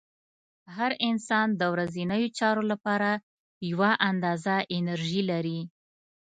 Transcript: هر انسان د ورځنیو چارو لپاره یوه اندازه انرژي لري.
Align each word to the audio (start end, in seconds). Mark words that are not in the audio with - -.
هر 0.75 0.91
انسان 1.09 1.47
د 1.59 1.61
ورځنیو 1.73 2.33
چارو 2.39 2.63
لپاره 2.71 3.09
یوه 3.69 3.91
اندازه 4.09 4.55
انرژي 4.77 5.21
لري. 5.31 5.59